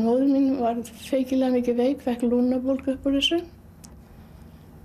[0.00, 3.40] Móður mín var feikilega mikið veik, fekk lúnabólgu upp úr þessu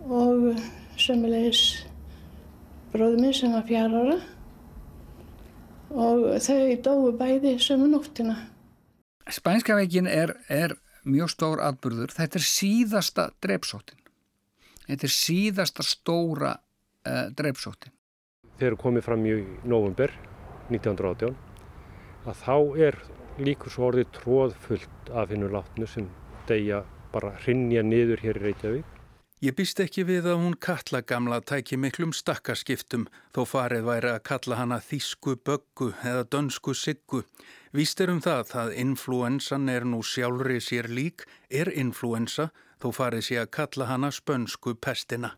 [0.05, 0.59] og
[0.99, 1.61] sömulegis
[2.93, 4.17] bróður minn sem var fjárara
[5.96, 8.36] og þau dói bæði sömu nóttina.
[9.31, 10.75] Spænska veikin er, er
[11.07, 12.13] mjög stór atbyrður.
[12.13, 14.02] Þetta er síðasta drepsóttin.
[14.86, 17.93] Þetta er síðasta stóra uh, drepsóttin.
[18.59, 19.36] Þegar komið fram í
[19.68, 20.13] november
[20.70, 21.34] 1918
[22.25, 22.57] að þá
[22.88, 23.00] er
[23.41, 26.09] líkur svo orðið tróðfullt af hennu látnu sem
[26.49, 26.83] degja
[27.14, 28.91] bara hrinnja niður hér í Reykjavík.
[29.43, 33.03] Ég býst ekki við að hún kalla gamla tæki miklum stakkaskiptum
[33.36, 37.25] þó farið væri að kalla hana þísku böggu eða dönsku siggu.
[37.75, 42.49] Víst er um það að influensan er nú sjálfri sér lík, er influensa
[42.81, 45.36] þó farið sé að kalla hana spönsku pestina.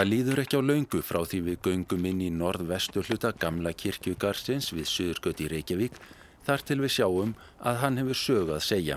[0.00, 4.70] Það líður ekki á laungu frá því við göngum inn í norðvestu hluta gamla kirkjugarsins
[4.72, 5.98] við Suðurgöti Reykjavík
[6.46, 7.34] þar til við sjáum
[7.68, 8.96] að hann hefur sögað segja.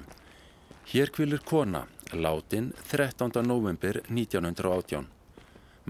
[0.94, 1.82] Hér kvilur kona,
[2.14, 3.36] látin 13.
[3.44, 5.10] november 1918.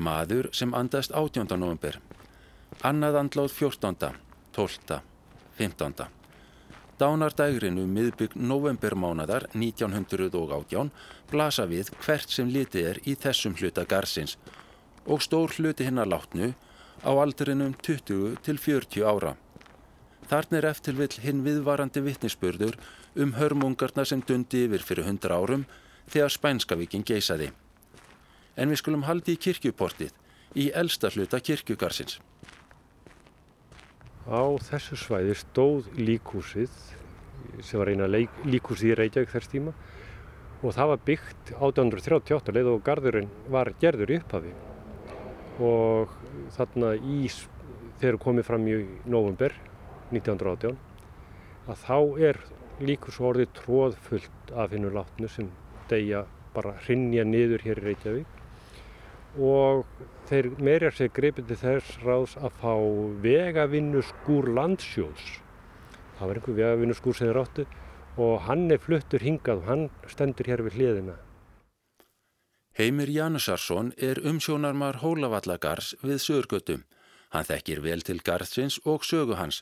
[0.07, 1.45] Maður sem andast 18.
[1.61, 1.99] november.
[2.81, 4.17] Annað andláð 14.,
[4.57, 4.97] 12.,
[5.61, 6.09] 15.
[6.97, 10.89] Dánardægrinu miðbygg novembermánadar 1918
[11.29, 14.59] blasa við hvert sem litið er í þessum hluta garsins og
[15.19, 16.53] stór hluti hinnar látnu
[17.03, 19.35] á aldrinum 20 til 40 ára.
[20.29, 22.77] Þarna er eftir vill hinn viðvarandi vittnisspörður
[23.19, 25.65] um hörmungarna sem dundi yfir fyrir 100 árum
[26.07, 27.51] þegar Spænskavíkin geysaði.
[28.55, 30.13] En við skulum haldi í kirkjuportið
[30.55, 32.19] í elsta hluta kirkjugarsins.
[34.23, 36.71] Á þessu svæði stóð líkúsið
[37.59, 39.73] sem var eina líkúsið í Reykjavík þess tíma
[40.63, 44.53] og það var byggt 1838 leið og gardurinn var gerður í upphafi
[45.61, 46.13] og
[46.55, 47.27] þarna í
[48.01, 49.53] þegar komið fram í november
[50.11, 50.77] 1918
[51.69, 51.97] að þá
[52.29, 52.39] er
[52.83, 55.51] líkur svo orðið tróðfullt af hennu látnu sem
[55.91, 58.39] degja bara hrinnja niður hér í Reykjavík.
[59.41, 59.85] Og
[60.29, 62.73] þeir meira sér greipið til þess ráðs að fá
[63.23, 65.39] vegavinnuskúr landsjóðs.
[66.19, 67.67] Það var einhver vegavinnuskúr sem þeir áttu
[68.23, 71.16] og hann er fluttur hingað og hann stendur hér við hliðina
[72.73, 76.79] Heimir Janusarsson er umsjónarmar Hólavallagars við Söðurgötu.
[77.29, 79.59] Hann þekkir vel til garðsins og sögu hans.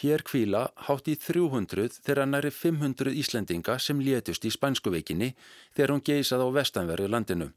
[0.00, 5.34] Hér kvíla hátt í 300 þegar næri 500 Íslendinga sem létust í Spænskuveikinni
[5.76, 7.50] þegar hún geysað á vestanverðu landinu.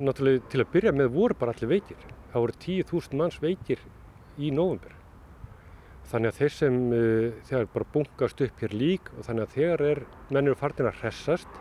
[0.00, 2.08] Náttúrulega til að byrja með voru bara allir veikir.
[2.32, 3.84] Það voru 10.000 manns veikir
[4.40, 4.96] í nóvumber.
[6.08, 9.86] Þannig að þeir sem uh, þegar bara bunkast upp hér lík og þannig að þegar
[9.90, 11.60] er mennur fartin að hressast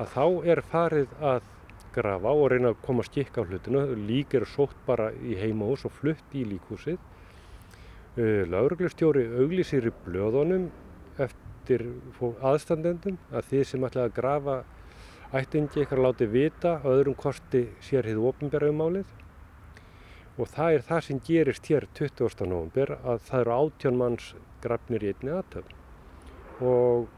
[0.00, 1.48] að þá er farið að
[1.92, 3.82] grafa og reyna að koma skikk á hlutinu.
[4.08, 7.00] Lík eru sótt bara í heimahús og flutt í líkhúsið.
[8.16, 10.68] Uh, Lauruglustjóri auglísir í blöðunum
[11.20, 11.86] eftir
[12.20, 14.56] aðstandendum að þið sem ætlaði að grafa
[15.32, 18.82] ættingi ykkar láti vita að öðrum kosti sér hið ofinbæra um
[20.40, 22.46] og það er það sem gerist hér 20.
[22.48, 24.28] november að það eru átjón manns
[24.64, 25.74] grafnir í einni aðtöfn
[26.68, 27.08] og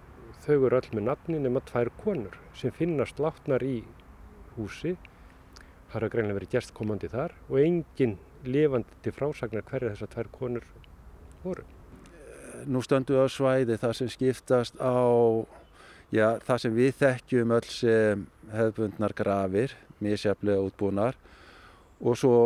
[0.44, 3.78] þau eru öll með nafni nema tvær konur sem finnast látnar í
[4.56, 4.94] húsi.
[5.90, 10.66] Það har greinlega verið gerstkomandi þar og enginn lifandi til frásagnar hverja þessar tvær konur
[11.44, 11.64] voru.
[12.64, 14.94] Nú stöndu á svæði það sem skiptast á
[16.14, 21.18] já, það sem við þekkjum öll sem hefðbundnar grafir, misjaflega útbúnar
[22.00, 22.38] og svo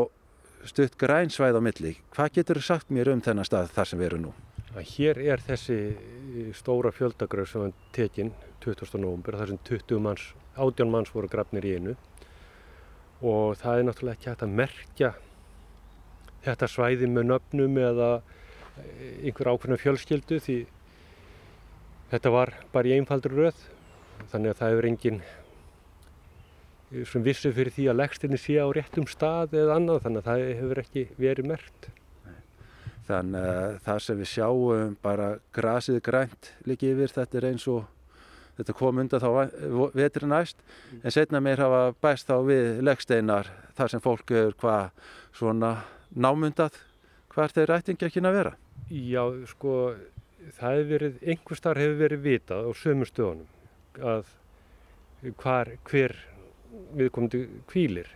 [0.69, 1.97] stutt græn svæð á milli.
[2.15, 4.35] Hvað getur þú sagt mér um þennan stað þar sem við erum nú?
[4.77, 8.99] Hér er þessi stóra fjöldagröð sem var tekinn 20.
[9.01, 10.27] november þar sem 20 manns,
[10.61, 11.95] 18 manns voru grafnir í einu
[13.25, 15.11] og það er náttúrulega ekki hægt að merkja
[16.45, 18.11] þetta svæði með nöfnum eða
[19.25, 20.59] einhver ákveðna fjölskyldu því
[22.13, 23.65] þetta var bara í einfaldur röð
[24.29, 25.23] þannig að það hefur engin
[27.09, 30.45] sem vissu fyrir því að legstinni sé á réttum stað eða annað þannig að það
[30.61, 31.89] hefur ekki verið merkt.
[33.09, 37.87] Þannig að það sem við sjáum bara grasið grænt líki yfir þetta er eins og
[38.59, 39.31] þetta kom undan þá
[39.97, 40.61] vetri næst.
[41.01, 44.91] En setna meir hafa bæst þá við leggsteinar þar sem fólk er hvað
[45.39, 45.73] svona
[46.13, 46.77] námundað
[47.33, 48.55] hvar þeir ættingi ekki að vera.
[48.91, 49.75] Já sko
[50.59, 54.35] það hefur verið, einhver starf hefur verið vitað á sömur stöðunum að
[55.41, 56.15] hvar, hver
[56.99, 58.11] viðkomandi kvílir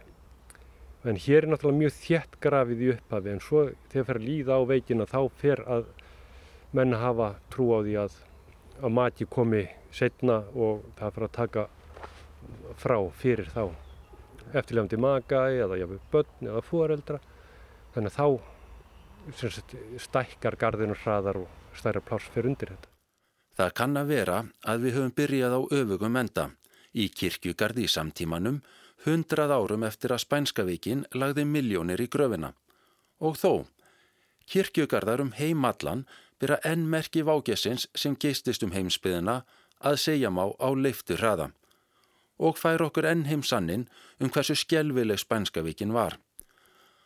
[1.05, 4.59] en hér er náttúrulega mjög þjætt grafið í upphafi en svo þegar fer að líða
[4.59, 5.89] á veikina þá fer að
[6.73, 8.21] menna hafa trú á því að
[8.83, 11.67] að mati komi setna og það fer að taka
[12.81, 13.65] frá fyrir þá
[14.53, 17.21] eftirlefandi maka eða jáfnveg börn eða fóreldra
[17.93, 22.89] Þannig að þá sagt, stækkar gardinu hraðar og stærra pláss fyrir undir þetta.
[23.61, 26.47] Það kann að vera að við höfum byrjað á öfugum enda
[26.97, 28.63] í kirkjugarði í samtímanum
[29.07, 32.53] hundrað árum eftir að Spænskavíkin lagði miljónir í gröfina.
[33.21, 33.65] Og þó,
[34.51, 36.05] kirkjugarðar um heimallan
[36.43, 39.43] byrja enn merki vágesins sem geistist um heimsbyðina
[39.83, 41.53] að segja má á leiftu hraða
[42.43, 43.87] og fær okkur enn heimsannin
[44.21, 46.19] um hversu skjelvileg Spænskavíkin var.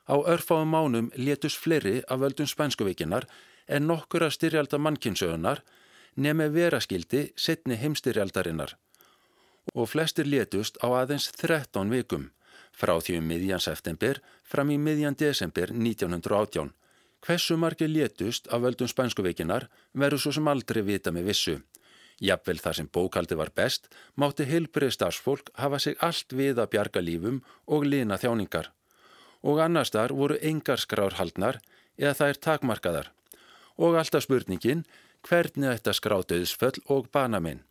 [0.08, 3.26] Á örfáum mánum létus fleiri af völdum Spænskavíkinar
[3.68, 5.62] en nokkur að styrjalda mannkinsögunar
[6.16, 8.76] nemi veraskildi setni heimstyrjaldarinnar
[9.74, 12.30] og flestir létust á aðeins 13 vikum
[12.76, 16.72] frá því um miðjan september fram í miðjan desember 1918.
[17.24, 21.56] Hversu margir létust af völdum spænskuveikinar verður svo sem aldrei vita með vissu.
[22.20, 27.02] Jafnvel þar sem bókaldi var best mátti heilbrið starfsfólk hafa sig allt við að bjarga
[27.04, 28.70] lífum og lina þjáningar.
[29.42, 31.60] Og annars þar voru engar skrárhaldnar
[31.96, 33.10] eða það er takmarkaðar.
[33.76, 34.86] Og alltaf spurningin
[35.26, 37.64] hvernig þetta skrá döðsföll og banaminn.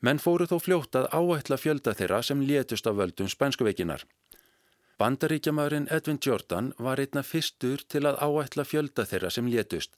[0.00, 4.04] Menn fóru þó fljótt að áætla fjölda þeirra sem létust af völdum spænskuveikinar.
[4.98, 9.90] Bandaríkjamaðurinn Edwin Jordan var einna fyrstur til að áætla fjölda þeirra sem létust.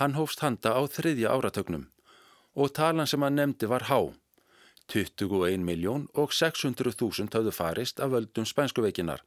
[0.00, 1.88] Hann hófst handa á þriðja áratögnum
[2.54, 4.12] og talan sem hann nefndi var há.
[4.90, 9.22] 21 miljón og 600.000 hafðu farist af völdum spænskuveikinar.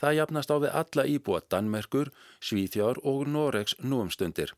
[0.00, 4.52] Það jafnast á við alla íbúa Danmerkur, Svíþjár og Noregs núumstundir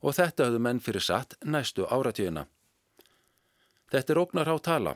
[0.00, 2.46] og þetta hafðu menn fyrir satt næstu áratíuna.
[3.96, 4.92] Þetta er ógnar á tala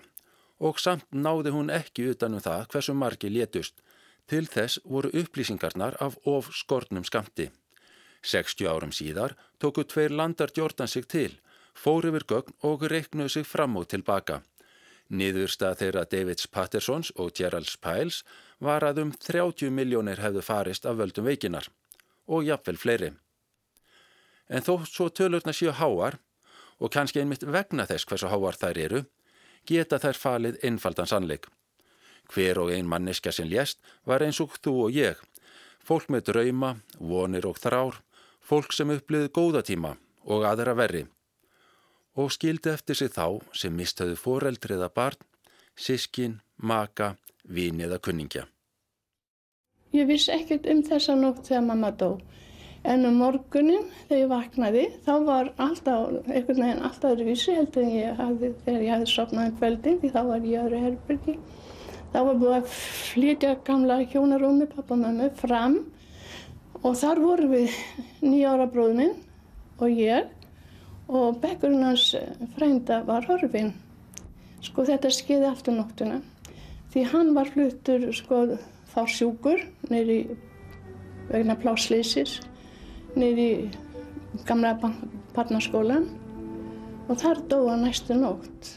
[0.61, 3.79] og samt náði hún ekki utanum það hversu margi létust.
[4.29, 7.47] Til þess voru upplýsingarnar af of skortnum skamti.
[8.21, 11.33] 60 árum síðar tóku tveir landar Jordan sig til,
[11.73, 14.43] fór yfir gögn og reiknuðu sig fram og tilbaka.
[15.09, 18.21] Niðurstað þeirra Davids Pattersons og Geralds Piles
[18.61, 21.73] var að um 30 miljónir hefðu farist af völdum veikinar
[22.29, 23.15] og jafnvel fleiri.
[24.53, 26.21] En þó svo tölurna séu háar
[26.81, 29.03] og kannski einmitt vegna þess hversu háar þær eru,
[29.69, 31.47] geta þær falið einfaldan sannleik.
[32.33, 35.17] Hver og ein manniska sem lést var eins og þú og ég,
[35.85, 38.01] fólk með drauma, vonir og þrár,
[38.41, 41.07] fólk sem uppliði góðatíma og aðra verri
[42.19, 45.19] og skildi eftir sig þá sem mistöðu foreldriða barn,
[45.79, 48.47] sískin, maka, vini eða kunningja.
[49.95, 52.19] Ég vissi ekkert um þessa nótt þegar mamma dó.
[52.89, 57.93] En um morgunin þegar ég vaknaði þá var alltaf, einhvern veginn alltaf öðruvísi heldur en
[57.93, 61.35] ég hafði þegar ég hafði sopnað um kveldin því þá var ég öðru herbyrgi.
[62.11, 62.73] Þá var búið að
[63.11, 65.77] flytja gamla hjónarúmi pappa og mömmu fram
[66.81, 67.77] og þar voru við
[68.25, 69.15] nýjára bróðminn
[69.79, 70.33] og ég
[71.11, 72.15] og bekkurinn hans
[72.57, 73.75] frænda var horfinn.
[74.65, 76.21] Sko þetta skeiði allt um nóttuna
[76.95, 78.47] því hann var fluttur sko
[78.91, 79.61] þá sjúkur
[79.93, 80.23] neyri
[81.29, 82.41] vegna pláslýsis
[83.19, 84.77] niður í gamla
[85.35, 86.07] barnaskólan
[87.11, 88.77] og þar dóa næstu nótt.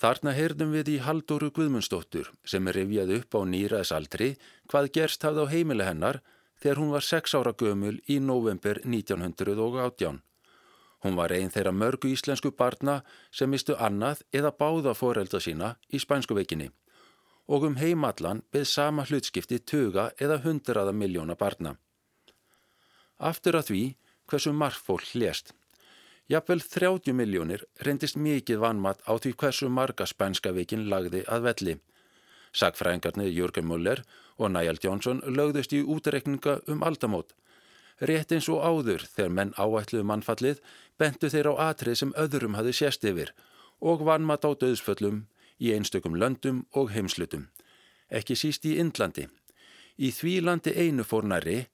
[0.00, 4.30] Þarna heyrðum við í Haldóru Guðmundsdóttur sem er rifjað upp á nýraðsaldri
[4.72, 6.22] hvað gerst hafði á heimili hennar
[6.62, 10.22] þegar hún var 6 ára gömul í november 1918.
[11.04, 13.02] Hún var einn þeirra mörgu íslensku barna
[13.32, 16.70] sem mistu annað eða báða forelda sína í spænsku veikinni
[17.50, 21.74] og um heimallan beð sama hlutskipti tuga eða hundraða miljóna barna.
[23.20, 23.82] Aftur að því
[24.32, 25.52] hversu margt fólk hlést.
[26.30, 31.74] Jafnvel 30 miljónir reyndist mikið vanmat á því hversu marga spænska vikin lagði að velli.
[32.56, 34.02] Sagfræðingarnir Jörgur Muller
[34.38, 37.34] og Næjald Jónsson lögðust í útreikninga um aldamót.
[38.00, 40.62] Rétt eins og áður þegar menn áætluðu mannfallið
[40.98, 43.34] bentu þeir á atrið sem öðrum hafi sést yfir
[43.80, 45.26] og vanmat á döðsföllum
[45.60, 47.50] í einstökum löndum og heimslutum.
[48.08, 49.26] Ekki síst í Indlandi.
[50.00, 51.66] Í því landi einu fór næri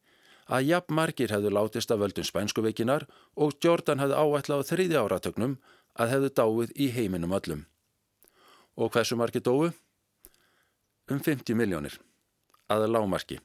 [0.46, 5.56] að jafn margir hefðu látist af völdum spænskuveikinar og Jordan hefði áætlað á þriði áratögnum
[5.98, 7.66] að hefðu dáið í heiminum öllum.
[8.76, 9.72] Og hversu margir dói?
[11.10, 11.98] Um 50 miljónir.
[12.68, 13.38] Aða lámarki.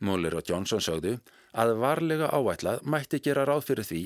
[0.00, 1.16] Muller og Johnson sögðu
[1.56, 4.00] að varlega áætlað mætti gera ráð fyrir því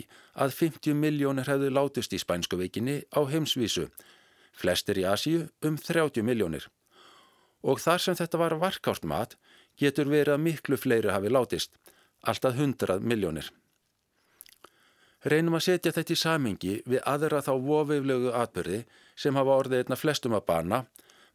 [0.44, 3.88] að 50 miljónir hefðu látist í spænskuveikinni á heimsvísu,
[4.54, 6.68] flestir í Asíu um 30 miljónir.
[7.66, 9.34] Og þar sem þetta var varkárt mat
[9.80, 11.74] getur verið að miklu fleiri hafi látist,
[12.22, 13.50] alltaf 100 miljónir.
[15.24, 18.84] Reynum að setja þetta í samingi við aðra þá vofiflögu atbyrði
[19.16, 20.84] sem hafa orðið einna flestum að bana,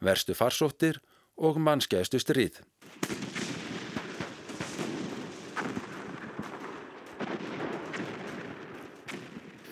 [0.01, 1.01] verstu farsóttir
[1.37, 2.63] og mannskeiðstu stríð.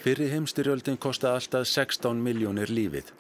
[0.04, 3.14] Fyrir heimstyrjöldin kosta alltaf 16 miljónir lífið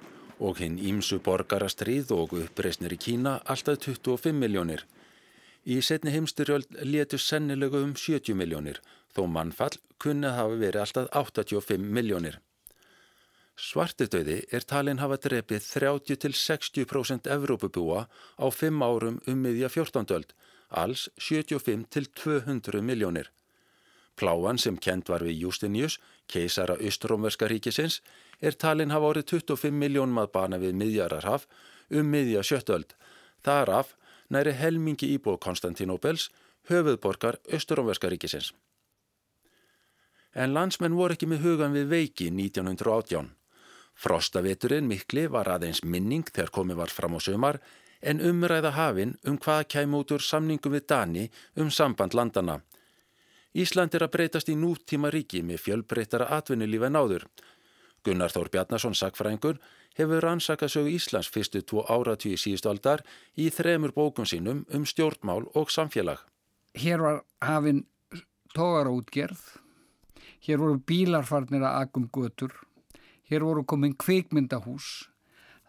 [0.43, 4.83] og hinn ímsu borgarastríð og uppreysnir í Kína alltaf 25 miljónir.
[5.63, 8.81] Í setni heimstyrjöld letu sennilegu um 70 miljónir,
[9.15, 12.39] þó mannfall kunni að hafa verið alltaf 85 miljónir.
[13.55, 20.11] Svartidauði er talin hafa drepið 30-60% Evrópubúa á 5 árum um miðja 14.
[20.17, 20.33] öld,
[20.69, 23.29] alls 75-200 miljónir.
[24.19, 28.01] Pláan sem kent var við Justinius, keisara Östrómverska ríkisins,
[28.41, 31.47] er talin hafa árið 25 miljónum að bana við miðjararhaf
[31.89, 32.75] um miðja 17.
[32.75, 32.97] öld.
[33.45, 33.95] Þaraf
[34.33, 36.29] næri helmingi íbúið Konstantinopels,
[36.69, 38.53] höfuðborgar Östrómverska ríkisins.
[40.33, 43.29] En landsmenn voru ekki með hugan við veiki 1918.
[43.93, 47.59] Frostaveturinn mikli var aðeins minning þegar komið var fram á sömar
[48.01, 51.25] en umræða hafinn um hvað kæm út úr samningum við Dani
[51.55, 52.59] um samband landana.
[53.53, 57.27] Ísland er að breytast í nútíma ríki með fjölbreytara atvinnulífi en áður.
[58.03, 59.59] Gunnar Þór Bjarnason, sagfræðingur,
[59.97, 63.03] hefur rannsakað sögu Íslands fyrstu tvo áratvíi síðustu aldar
[63.37, 66.21] í þremur bókum sínum um stjórnmál og samfélag.
[66.73, 67.83] Hér var hafinn
[68.53, 69.41] tógar útgerð,
[70.45, 72.53] hér voru bílarfarnir að akum götur,
[73.29, 75.09] hér voru komin kvikmyndahús,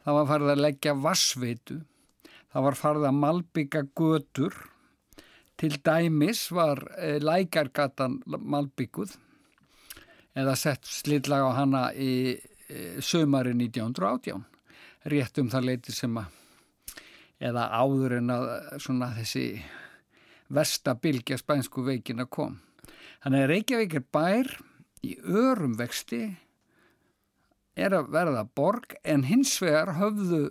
[0.05, 1.81] það var farið að leggja vassveitu,
[2.53, 4.57] það var farið að malbygga götur,
[5.61, 9.13] til dæmis var e, lækargatan malbygguð
[10.35, 12.35] eða sett slillag á hana í
[13.05, 14.45] sömari 1918,
[15.13, 16.31] rétt um það leiti sem að,
[17.45, 18.47] eða áður en að
[18.83, 19.47] svona þessi
[20.55, 22.59] verstabilgja spænsku veikina kom.
[23.25, 24.51] Þannig að Reykjavík er bær
[25.05, 26.23] í örum vexti
[27.75, 30.47] er að verða borg en hins vegar höfðu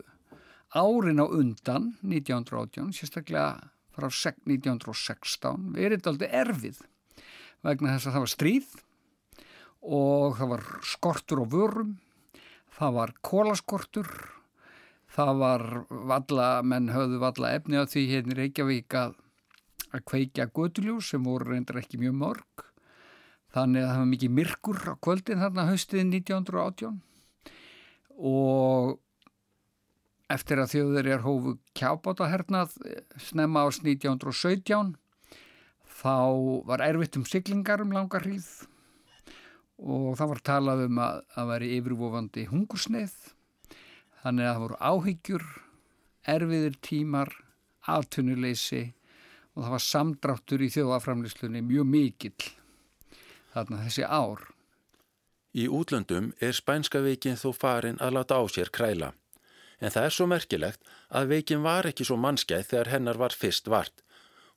[0.74, 6.82] árin á undan 1918, sérstaklega frá 1916, verið aldrei erfið
[7.64, 8.72] vegna þess að það var stríð
[9.84, 11.92] og það var skortur á vörum,
[12.74, 14.10] það var kólaskortur,
[15.12, 19.16] það var valla, menn höfðu valla efni á því hérna í Reykjavík að,
[19.92, 22.68] að kveikja götuljús sem voru reyndar ekki mjög mörg.
[23.54, 27.02] Þannig að það var mikið myrkur á kvöldin þarna haustið 1918
[28.18, 28.96] og
[30.34, 32.74] eftir að þjóður er hófu kjábátahernað
[33.22, 34.96] snemma ás 1917
[36.02, 36.16] þá
[36.66, 38.48] var erfitt um siglingar um langar hríð
[39.82, 43.16] og það var talað um að það væri yfirvofandi hungursneið
[44.24, 45.46] þannig að það voru áhyggjur
[46.34, 47.34] erfiðir tímar
[47.94, 48.84] aðtunuleysi
[49.54, 52.52] og það var samdráttur í þjóðaframlýslunni mjög mikill
[53.54, 54.54] þarna þessi ár
[55.54, 59.12] Í útlöndum er spænska veikin þó farin að láta á sér kræla.
[59.78, 60.82] En það er svo merkilegt
[61.14, 64.02] að veikin var ekki svo mannskæð þegar hennar var fyrst vart.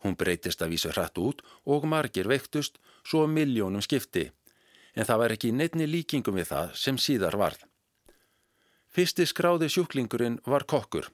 [0.00, 4.30] Hún breytist að vísa hratt út og margir veiktust svo miljónum skipti.
[4.96, 7.60] En það var ekki neittni líkingum við það sem síðar varð.
[8.96, 11.10] Fyrsti skráði sjúklingurinn var kokkur.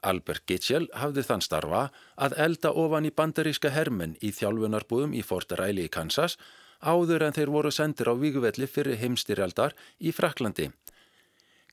[0.00, 1.82] Albert Gitschel hafði þann starfa
[2.16, 6.38] að elda ofan í bandaríska hermen í þjálfunarbúðum í Fort Riley í Kansas
[6.80, 10.70] áður en þeir voru sendir á víguvelli fyrir heimstyrjaldar í Fraklandi.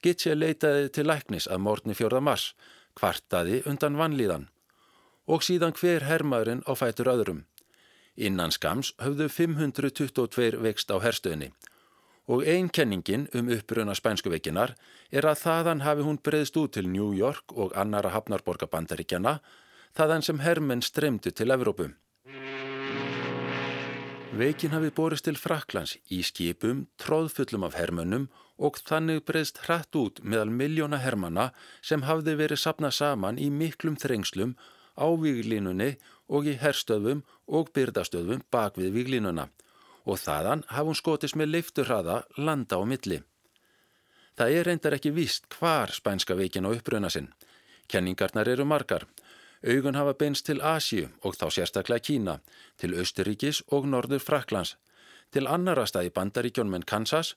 [0.03, 2.19] Gitche leitaði til læknis að morgni 4.
[2.21, 2.51] mars,
[2.99, 4.49] kvartaði undan vannlíðan
[5.27, 7.45] og síðan hver hermaðurinn á fætur öðrum.
[8.17, 11.51] Innan skams höfðu 522 vext á herstöðinni
[12.27, 14.73] og einn kenningin um uppruna spænskuveikinar
[15.15, 19.37] er að þaðan hafi hún breyðst út til New York og annara hafnarborgabandaríkjana
[19.95, 21.95] þaðan sem hermenn stremdu til Evrópum.
[24.37, 30.19] Veikin hafi borist til Fraklands í skipum, tróðfullum af hermönnum og þannig breyðst hratt út
[30.21, 34.57] meðal miljóna hermanna sem hafði verið sapnað saman í miklum þrengslum
[34.99, 35.95] á víglínunni
[36.27, 39.47] og í herstöðum og byrdastöðum bak við víglínuna
[40.07, 43.21] og þaðan hafði hún skotist með leifturhraða landa á milli.
[44.37, 47.31] Það er reyndar ekki víst hvar spænska veikin á uppröna sinn.
[47.87, 49.07] Kenningarnar eru margar.
[49.65, 52.35] Augun hafa beinst til Asju og þá sérstaklega Kína,
[52.77, 54.75] til Östuríkis og Norður Fraklands,
[55.33, 57.33] til annara staði bandaríkjónum en Kansas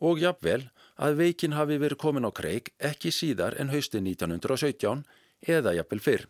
[0.00, 5.04] og jafnvel að veikin hafi verið komin á kreik ekki síðar en hausti 1917
[5.46, 6.26] eða jafnvel fyrr.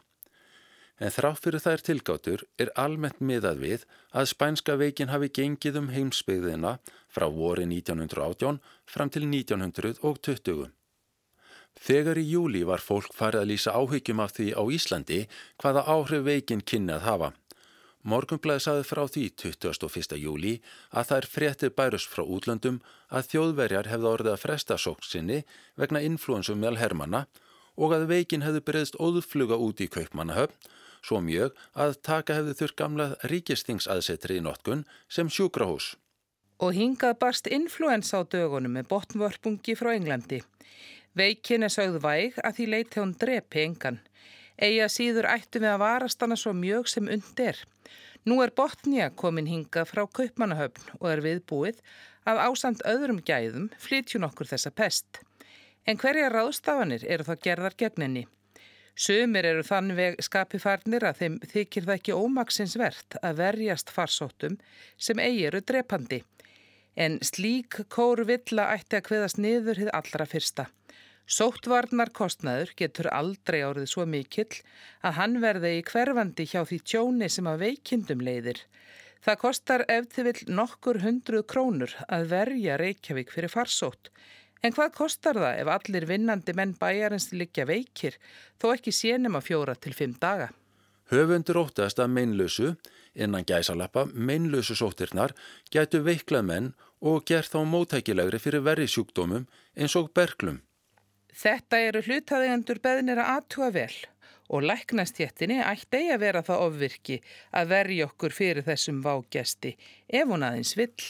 [0.99, 5.93] En þrátt fyrir þær tilgátur er almennt miðað við að spænska veikin hafi gengið um
[5.95, 10.73] heimsbyggðina frá voru 1918 fram til 1920.
[11.79, 15.21] Þegar í júli var fólk farið að lýsa áhyggjum af því á Íslandi
[15.63, 17.29] hvaða áhrif veikin kynni að hafa.
[18.09, 20.19] Morgunblæði saði frá því 21.
[20.19, 20.55] júli
[20.91, 25.45] að er fréttir bærus frá útlöndum að þjóðverjar hefði orðið að fresta sóksinni
[25.79, 27.27] vegna influensum meðal hermana
[27.79, 30.71] og að veikin hefði breyðst óðufluga út í kaupmannahöfn
[31.03, 35.95] svo mjög að taka hefði þurr gamla ríkistingsaðsetri í notkun sem sjúkrahús.
[36.59, 40.43] Og hingað barst influensa á dögunum með botnvörpungi frá Englandi.
[41.19, 44.01] Veikin er sögð væg að því leiti hún drepi engan.
[44.59, 47.63] Eigi að síður ættum við að varast hana svo mjög sem undir.
[48.27, 51.79] Nú er Botnia komin hinga frá Kaupmannahöfn og er viðbúið
[52.29, 55.23] að ásamt öðrum gæðum flytjun okkur þessa pest.
[55.89, 58.27] En hverja ráðstafanir eru þá gerðar gegninni?
[58.99, 64.57] Sumir eru þann veg skapi farnir að þeim þykir það ekki ómaksinsvert að verjast farsóttum
[64.99, 66.25] sem eigi eru drepandi.
[66.99, 70.67] En slík kóru villa ætti að kveðast niður hið allra fyrsta.
[71.31, 74.63] Sóttvarnar kostnaður getur aldrei árið svo mikill
[75.07, 78.65] að hann verði í hverfandi hjá því tjóni sem að veikindum leiðir.
[79.23, 84.11] Það kostar ef þið vil nokkur hundruð krónur að verja Reykjavík fyrir farsótt
[84.63, 88.19] En hvað kostar það ef allir vinnandi menn bæjarins liggja veikir
[88.59, 90.51] þó ekki sénum að fjóra til fimm daga?
[91.09, 92.75] Höfundur óttast að meinlösu,
[93.17, 95.33] innan gæsalappa, meinlösu sóttirnar
[95.73, 99.47] gætu veiklað menn og gerð þá mótækilegri fyrir verri sjúkdómum
[99.79, 100.61] eins og berglum.
[101.33, 103.95] Þetta eru hlutaðigandur beðnir að aðtúa vel
[104.49, 107.19] og læknastjettinni ætti eigi að vera það ofvirki
[107.57, 109.75] að verja okkur fyrir þessum vágesti
[110.09, 111.09] ef hún aðeins vill.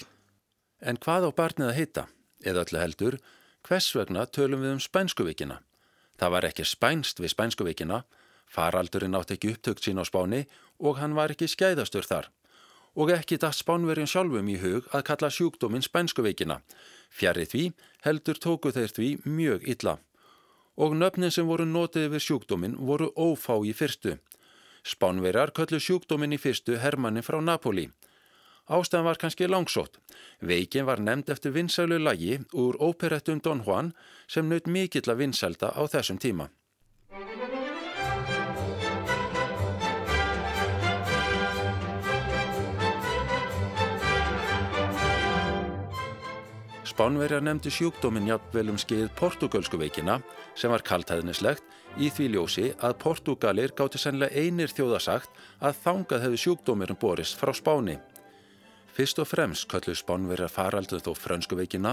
[0.78, 2.06] En hvað á barnið að heita?
[2.46, 3.18] Eða öllu heldur,
[3.68, 5.58] Hvers vegna tölum við um spænskuveikina?
[6.16, 7.98] Það var ekki spænst við spænskuveikina,
[8.48, 10.46] faraldurinn átt ekki upptökt sín á spáni
[10.80, 12.30] og hann var ekki skæðastur þar.
[12.96, 16.62] Og ekki dætt spánverjum sjálfum í hug að kalla sjúkdóminn spænskuveikina.
[17.12, 17.66] Fjarið því
[18.08, 19.98] heldur tóku þeir því mjög illa.
[20.80, 24.16] Og nöfnin sem voru notið við sjúkdóminn voru ófá í fyrstu.
[24.80, 27.90] Spánverjar köllu sjúkdóminn í fyrstu Hermanni frá Napoli.
[28.68, 29.96] Ástæðan var kannski langsótt.
[30.44, 33.94] Veikin var nefnd eftir vinsælu lagi úr óperettum Don Juan
[34.28, 36.50] sem naut mikill að vinsælda á þessum tíma.
[46.84, 50.18] Spánverjar nefndi sjúkdóminn jafnvel um skeið portugalsku veikina
[50.58, 51.64] sem var kaltæðnislegt
[51.96, 55.30] í því ljósi að Portugalir gátti sennilega einir þjóðasagt
[55.62, 57.96] að þangað hefði sjúkdómurinn borist frá Spáni.
[58.98, 61.92] Fyrst og fremst köllu spánverjar faraldið þó frönsku veikina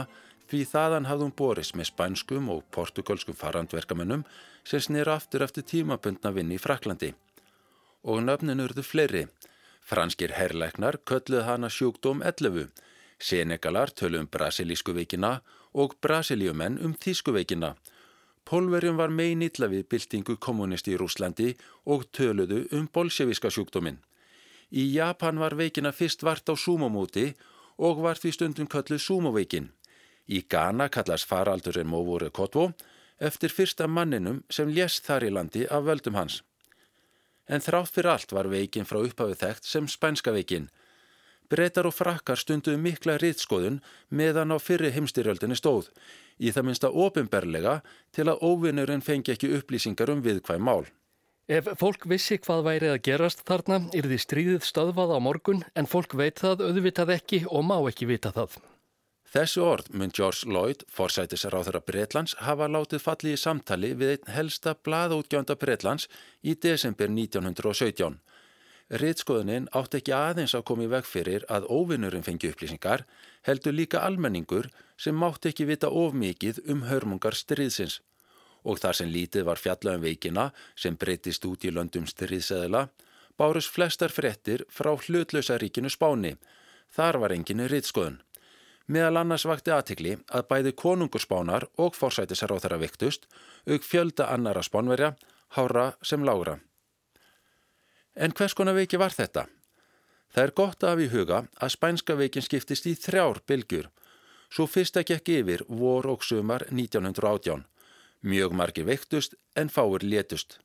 [0.50, 4.24] því þaðan hafði hún borist með spænskum og portugalskum farandverkamennum
[4.66, 7.12] sem snýra aftur eftir tímabundna vinni í Fraklandi.
[8.10, 9.22] Og nöfnin urðu fleiri.
[9.86, 12.74] Franskir herrleiknar kölluð hana sjúkdóm 11,
[13.22, 15.44] Senegalar tölu um brasilísku veikina
[15.78, 17.76] og brasilíumenn um þísku veikina.
[18.50, 21.54] Pólverjum var megin illa við byltingu kommunisti í Rúslandi
[21.86, 24.02] og töluðu um bolsjeviska sjúkdóminn.
[24.72, 27.34] Í Japan var veikina fyrst vart á súmómúti
[27.78, 29.70] og var því stundum kölluð súmóveikin.
[30.26, 32.72] Í Ghana kallast faraldurinn Móvúri Kotvo
[33.20, 36.42] eftir fyrsta manninum sem lést þar í landi af völdum hans.
[37.48, 40.70] En þrátt fyrir allt var veikin frá upphafi þekkt sem spænska veikin.
[41.46, 45.92] Breytar og frakkar stunduðu mikla rittskoðun meðan á fyrri heimstyrjöldinni stóð,
[46.42, 50.88] í það minsta ofinberlega til að óvinnurinn fengi ekki upplýsingar um viðkvæm mál.
[51.46, 55.86] Ef fólk vissi hvað værið að gerast þarna, er því stríðið stöðvað á morgun en
[55.86, 58.56] fólk veit það, auðvitað ekki og má ekki vita það.
[59.30, 64.34] Þessu orð mun George Lloyd, forsætisráþur af Breitlands, hafa látið falli í samtali við einn
[64.34, 66.08] helsta blaðútgjönda Breitlands
[66.42, 68.18] í desember 1917.
[69.04, 73.06] Ritskoðunin átt ekki aðeins að koma í veg fyrir að óvinnurinn fengi upplýsingar,
[73.46, 78.02] heldur líka almenningur sem mátt ekki vita of mikið um hörmungar stríðsins
[78.66, 82.88] og þar sem lítið var fjallað um veikina sem breytist út í löndum styrriðseðla,
[83.38, 86.36] bárus flestar frettir frá hlutlösa ríkinu Spáni.
[86.96, 88.22] Þar var enginu rittskoðun.
[88.86, 93.26] Meðal annars vakti aðtikli að bæði konungurspánar og forsætisráþara viktust,
[93.66, 95.16] auk fjölda annara spánverja,
[95.58, 96.60] hára sem lágra.
[98.16, 99.48] En hvers konar veiki var þetta?
[100.36, 103.90] Það er gott að hafa í huga að spænska veikin skiptist í þrjár bylgjur.
[104.52, 107.66] Svo fyrsta gekk yfir vor og sumar 1918.
[108.26, 110.58] Mjög margir veiktust en fáir létust.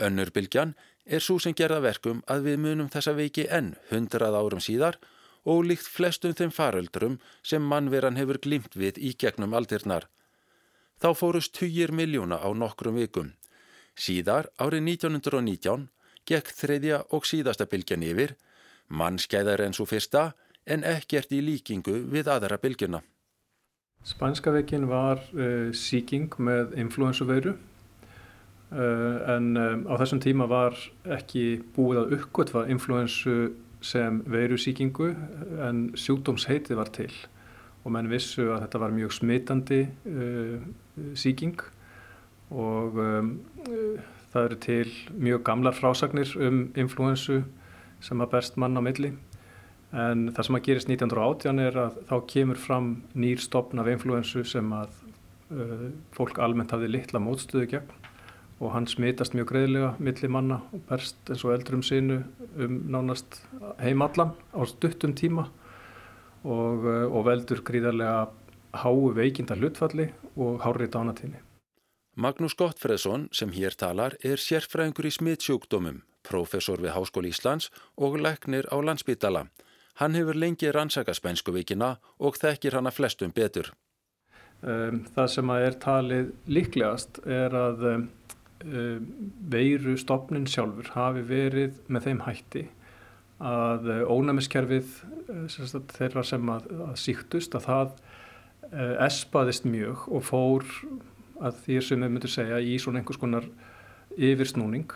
[0.00, 4.96] Önnurbilgjan er svo sem gerða verkum að við munum þessa veiki enn hundrað árum síðar
[5.44, 10.08] og líkt flestum þeim faröldrum sem mannveran hefur glimt við í gegnum aldirnar.
[10.96, 13.34] Þá fórust 20 miljóna á nokkrum vikum.
[13.96, 15.88] Síðar, árið 1919,
[16.26, 18.34] gekk þriðja og síðasta bylgjan yfir,
[18.88, 20.32] mannskæðar enn svo fyrsta
[20.64, 23.02] en ekkert í líkingu við aðra bylgjuna.
[24.06, 30.78] Spænska veikin var uh, síking með influensuveiru uh, en um, á þessum tíma var
[31.16, 33.34] ekki búið að uppgötfa influensu
[33.82, 35.08] sem veiru síkingu
[35.58, 37.10] en sjúkdómsheiti var til.
[37.82, 40.62] Og menn vissu að þetta var mjög smitandi uh,
[41.18, 41.58] síking
[42.54, 43.34] og um,
[44.30, 47.40] það eru til mjög gamlar frásagnir um influensu
[47.98, 49.16] sem að berst mann á milli
[49.96, 54.42] En það sem að gerist 1918 er að þá kemur fram nýr stopn af influensu
[54.44, 54.92] sem að
[55.56, 57.94] uh, fólk almennt hafði litla mótstöðu gegn
[58.56, 62.22] og hann smitast mjög greiðlega milli manna og berst eins og eldrum sinu
[62.56, 63.42] um nánast
[63.80, 65.48] heimallan á stuttum tíma
[66.44, 68.28] og, uh, og veldur gríðarlega
[68.76, 71.40] háu veikinda hlutfalli og hári dánatíni.
[72.16, 78.68] Magnús Gottfreðsson sem hér talar er sérfræðingur í smittsjúkdómum, professor við Háskóli Íslands og leknir
[78.72, 79.46] á landsbytala.
[79.96, 83.70] Hann hefur lengi rannsaka spænskuvíkina og þekkir hana flestum betur.
[84.60, 88.06] Um, það sem að er talið líklegast er að um,
[89.52, 92.64] veiru stopnin sjálfur hafi verið með þeim hætti
[93.40, 94.94] að uh, ónæmiskerfið
[95.32, 100.64] uh, þeirra sem að, að síktust að það uh, espaðist mjög og fór
[101.44, 103.48] að því sem við myndum segja í svona einhvers konar
[104.16, 104.88] yfirsnúning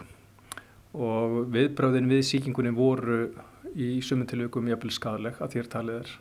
[0.97, 3.27] og viðbröðin við síkingunni voru
[3.76, 6.16] í sumum tilvægum jafnvel skadaleg að þér talið er.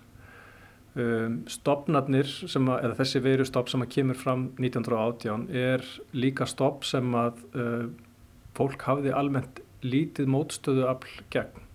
[0.99, 5.85] Um, stopnarnir, að, eða þessi veru stopp sem að kemur fram 1918 er
[6.17, 7.85] líka stopp sem að uh,
[8.57, 11.67] fólk hafiði almennt lítið mótstöðu afl gegn.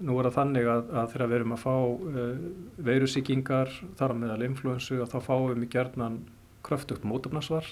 [0.00, 2.42] Nú er það þannig að, að þegar við erum að fá uh,
[2.90, 6.18] veirusíkingar, þar að meðal influensu, að þá fáum við gerðnan
[6.66, 7.70] kröftugt mótefnarsvar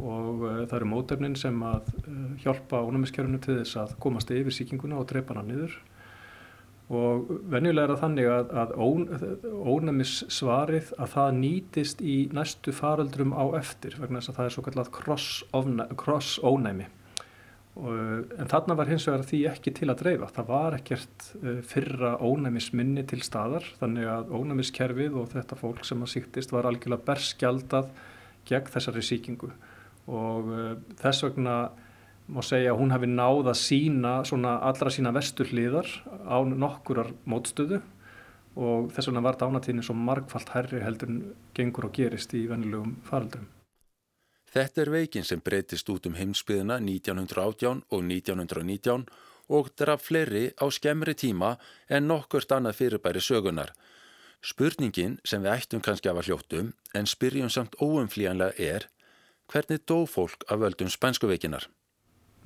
[0.00, 4.54] og uh, það eru mótefnin sem að uh, hjálpa ónæmiskerfunu til þess að komast yfir
[4.56, 5.76] síkinguna og dreipa hana niður
[6.90, 9.04] og venjulega er það þannig að, að ón,
[9.74, 14.64] ónæmissvarið að það nýtist í næstu faröldrum á eftir vegna þess að það er svo
[14.66, 14.90] kallat
[16.00, 16.88] cross-ónæmi
[17.80, 20.28] en þarna var hins vegar því ekki til að dreifa.
[20.34, 26.02] Það var ekkert uh, fyrra ónæmisminni til staðar þannig að ónæmiskerfið og þetta fólk sem
[26.02, 27.92] að síktist var algjörlega berskjaldað
[28.50, 29.52] gegn þessari síkingu
[30.10, 31.56] og uh, þess vegna
[32.30, 35.88] má segja að hún hafi náð að sína svona allra sína vestur hliðar
[36.26, 37.80] á nokkurar mótstöðu
[38.60, 41.22] og þess vegna var dánatíðin svo margfalt herri heldur en
[41.56, 43.48] gengur og gerist í vennilegum faraldrum.
[44.50, 49.04] Þetta er veikin sem breytist út um heimsbyðina 1918 og 1919
[49.50, 51.54] og draf fleiri á skemmri tíma
[51.88, 53.70] en nokkurt annað fyrirbæri sögunar.
[54.42, 58.88] Spurningin sem við ættum kannski af að hljóttum en spyrjum samt óumflíjanlega er
[59.50, 61.68] hvernig dó fólk af völdum spænskuveikinar?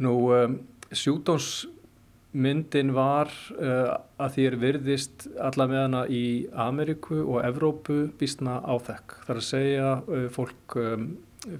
[0.02, 0.56] Nú, um,
[0.90, 9.14] sjúdónsmyndin var uh, að því er virðist allavega í Ameriku og Evrópu býstna áþekk.
[9.22, 11.06] Það er að segja uh, fólk um,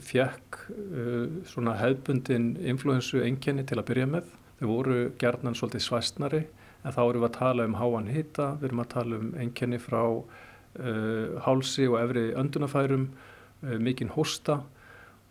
[0.03, 4.35] fjekk uh, svona hefbundin influensu enginni til að byrja með.
[4.59, 6.43] Þau voru gerðnan svolítið svæstnari
[6.85, 9.79] en þá erum við að tala um háan hita, við erum að tala um enginni
[9.79, 13.13] frá uh, hálsi og efri öndunafærum,
[13.63, 14.65] uh, mikinn hósta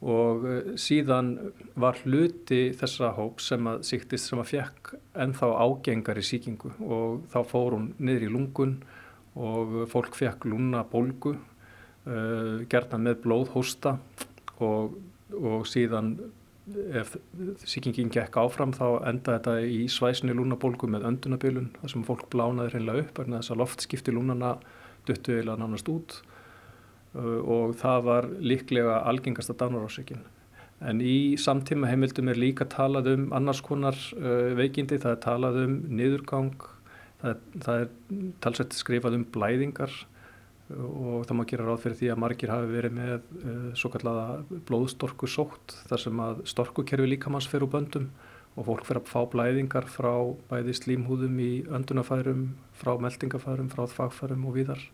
[0.03, 1.33] og uh, síðan
[1.79, 4.93] var hluti þessara hóp sem að síktist sem að fjekk
[5.25, 8.77] ennþá ágengar í síkingu og þá fór hún niður í lungun
[9.33, 13.97] og fólk fjekk lúna bólgu, uh, gerðnan með blóðhósta
[14.61, 14.97] og,
[15.39, 16.17] og síðan
[16.95, 17.15] ef
[17.67, 22.75] síkingin gekk áfram þá enda þetta í svæsni lúnabólgu með öndunabilun þar sem fólk blánaði
[22.75, 24.53] hreinlega upp en þess að loftskipti lúnana
[25.07, 26.21] duttu eða nánast út
[27.13, 30.23] og það var líklega algengasta dánarásikin.
[30.83, 35.59] En í samtíma heimildum er líka talað um annars konar uh, veikindi, það er talað
[35.63, 36.65] um niðurgang,
[37.21, 39.93] það er, það er talsett skrifað um blæðingar.
[40.73, 43.25] Og það má gera ráð fyrir því að margir hafi verið með
[43.77, 48.07] svo kallaða blóðstorku sótt þar sem að storkukerfi líkamanns fer úr böndum
[48.55, 50.13] og fólk fer að fá blæðingar frá
[50.49, 52.47] bæði slímhúðum í öndunafærum,
[52.79, 54.87] frá meldingafærum, frá þfagfærum og víðar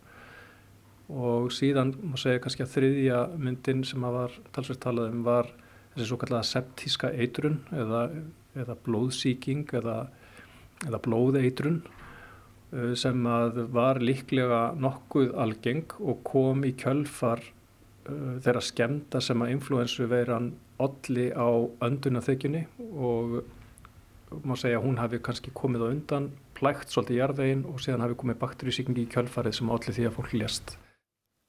[1.10, 5.48] og síðan má segja kannski að þriðja myndin sem að var talsveit talað um var
[5.94, 8.04] þessi svo kallaða septíska eitrun eða,
[8.54, 9.96] eða blóðsíking eða,
[10.86, 11.80] eða blóðeitrun
[12.70, 19.42] Uh, sem að var líklega nokkuð algeng og kom í kjölfar uh, þeirra skemda sem
[19.42, 21.50] að influensu veiran olli á
[21.82, 22.60] öndunaþykjunni
[22.94, 23.40] og
[24.46, 28.06] má segja að hún hafi kannski komið á undan, plægt svolítið í jarðveginn og síðan
[28.06, 30.76] hafi komið bakterísíkingi í kjölfarið sem olli því að fólk lést.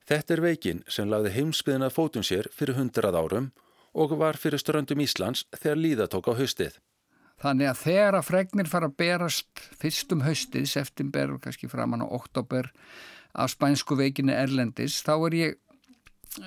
[0.10, 3.52] Þetta er veikin sem lagði heimsbyðina fótum sér fyrir hundrað árum
[3.94, 6.78] og var fyrir ströndum Íslands þegar líða tók á haustið.
[7.42, 12.08] Þannig að þegar að fregnir fara að berast fyrstum haustið, september og kannski framann á
[12.08, 12.70] oktober
[13.34, 15.56] af spænsku veikinu Erlendis, þá er ég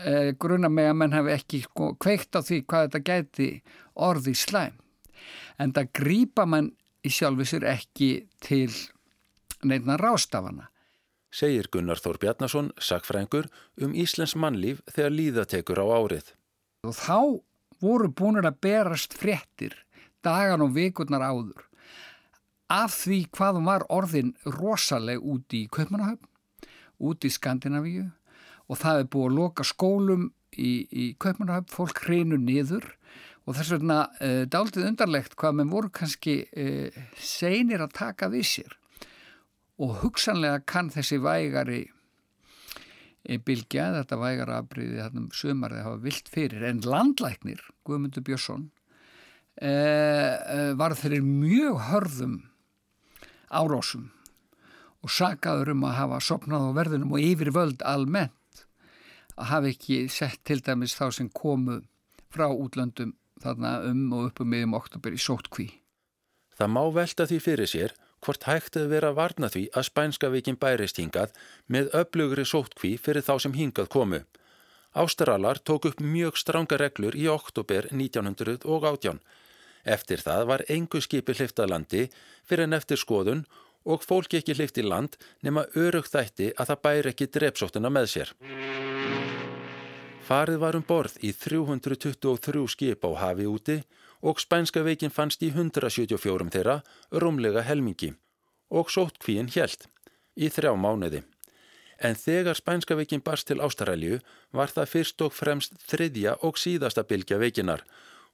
[0.04, 3.48] eh, gruna með að menn hef ekki sko, kveikt á því hvað þetta gæti
[4.06, 4.78] orði slæm.
[5.58, 6.70] En það grýpa mann
[7.04, 8.10] í sjálfu sér ekki
[8.44, 8.70] til
[9.66, 10.70] neina rástafana.
[11.34, 13.48] Segir Gunnar Þór Bjarnason, sagfrængur,
[13.82, 16.28] um Íslands mannlíf þegar líðatekur á árið.
[16.86, 17.18] Og þá
[17.82, 19.74] voru búinur að berast fréttir
[20.22, 21.66] dagan og vikurnar áður
[22.72, 26.30] af því hvaðum var orðin rosaleg út í Kaupmannahöfn,
[27.02, 28.06] út í Skandinavíu
[28.70, 32.86] og það er búið að loka skólum í, í Kaupmannahöfn, fólk hreinu niður
[33.44, 38.48] og þess vegna uh, dálítið undarlegt hvað með voru kannski uh, seinir að taka við
[38.54, 38.78] sér
[39.82, 41.82] og hugsanlega kann þessi vægari
[43.24, 48.68] e, bylgja, þetta vægara afbríði þarna um sömarið hafa vilt fyrir en landlæknir, Guðmundur Björnsson
[49.62, 52.36] uh, var þeirri mjög hörðum
[53.50, 54.10] árásum
[55.04, 58.64] og sagaður um að hafa sopnað á verðunum og yfir völd almennt
[59.34, 61.82] að hafa ekki sett til dæmis þá sem komu
[62.32, 65.68] frá útlöndum þarna um og upp um miðjum oktober í sótkví.
[66.54, 70.30] Það má velta því fyrir sér hvort hægt að vera að varna því að spænska
[70.32, 71.34] vikin bærist hingað
[71.68, 74.20] með öflugri sótkví fyrir þá sem hingað komu.
[74.94, 79.20] Ástralar tók upp mjög stranga reglur í oktober 1918.
[79.84, 82.06] Eftir það var engu skipi hlifta landi
[82.46, 83.44] fyrir en eftir skoðun
[83.84, 88.32] og fólk ekki hlifti land nema örugt þætti að það bæri ekki drepsóttina með sér.
[90.24, 94.03] Farið var um borð í 323 skip á hafi úti og
[94.40, 96.80] spænska veikin fannst í 174 þeirra,
[97.12, 98.14] rúmlega helmingi
[98.72, 99.84] og sótt kvíin hjælt
[100.34, 101.20] í þrjá mánuði.
[102.00, 104.18] En þegar spænska veikin barst til Ástralju
[104.52, 107.84] var það fyrst og fremst þriðja og síðasta bylgja veikinar.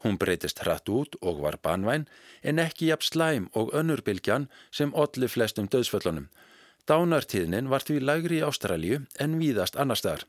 [0.00, 2.06] Hún breytist hratt út og var banvæn
[2.42, 6.30] en ekki jafn slæm og önnur bylgjan sem olli flestum döðsföllunum.
[6.88, 10.24] Dánartíðnin var því lagri í Ástralju en víðast annar staðar.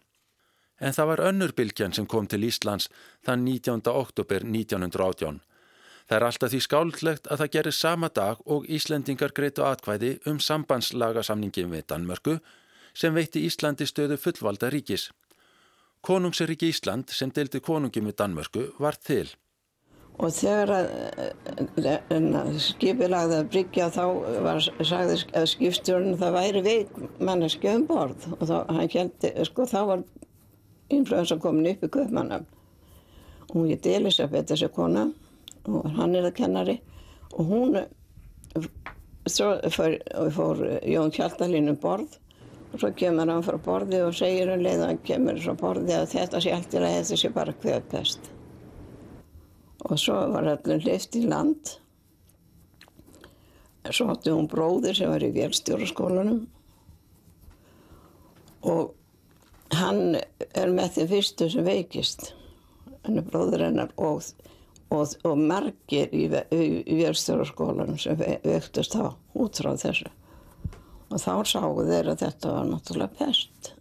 [0.81, 2.89] En það var önnur bylgjan sem kom til Íslands
[3.25, 3.85] þann 19.
[3.87, 5.39] oktober 1918.
[6.11, 10.41] Það er alltaf því skáldlegt að það gerir sama dag og Íslendingar greitu atkvæði um
[10.43, 12.33] sambandslagasamningin við Danmörku
[12.91, 15.05] sem veitti Íslandi stöðu fullvalda ríkis.
[16.03, 19.29] Konungseríki Ísland sem deildi konungi með Danmörku var til.
[20.19, 24.03] Og þegar að skipið lagði að bryggja þá
[24.49, 26.93] var sagði að skipstjórn það væri veik
[27.23, 28.57] manneski um borð og þá,
[28.91, 30.05] keldi, sko, þá var
[30.91, 32.43] influensa komin upp í köpmannum
[33.47, 35.07] og hún geti Elisabeth þessi kona
[35.67, 36.77] og hann er það kennari.
[37.37, 37.77] Og hún
[39.29, 39.97] svo fór,
[40.35, 42.17] fór Jón Kjaldalín um borð
[42.71, 45.95] og svo kemur hann frá borði og segir um leið að hann kemur frá borði
[45.95, 48.31] að þetta sé allt í lagi þetta sé bara kvöpest
[49.89, 51.75] og svo var allir lift í land.
[53.89, 56.43] Svo átti hún bróðir sem var í vélstjóraskólanum.
[58.69, 58.93] Og
[59.73, 62.29] hann er með því fyrstu sem veikist.
[63.07, 64.21] Hann er bróður hennar og,
[64.91, 70.11] og, og margir í, í, í vélstjóraskólanum sem vektist á út frá þessu.
[71.11, 73.75] Og þá sáu þeir að þetta var náttúrulega pest